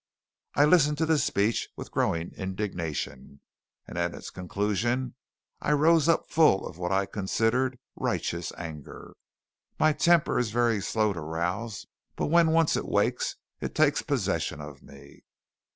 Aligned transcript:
I 0.55 0.65
listened 0.65 0.97
to 0.97 1.05
this 1.05 1.23
speech 1.23 1.69
with 1.75 1.91
growing 1.91 2.31
indignation; 2.31 3.39
and 3.87 3.99
at 3.99 4.15
its 4.15 4.31
conclusion 4.31 5.13
I 5.59 5.73
rose 5.73 6.09
up 6.09 6.27
full 6.27 6.65
of 6.65 6.79
what 6.79 6.91
I 6.91 7.05
considered 7.05 7.77
righteous 7.95 8.51
anger. 8.57 9.13
My 9.77 9.93
temper 9.93 10.39
is 10.39 10.49
very 10.49 10.81
slow 10.81 11.13
to 11.13 11.21
rouse, 11.21 11.85
but 12.15 12.31
when 12.31 12.49
once 12.49 12.75
it 12.75 12.87
wakes, 12.87 13.35
it 13.59 13.75
takes 13.75 14.01
possession 14.01 14.59
of 14.59 14.81
me. 14.81 15.21